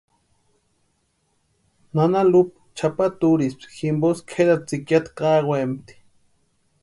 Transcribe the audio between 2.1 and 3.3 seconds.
Lupa chʼapata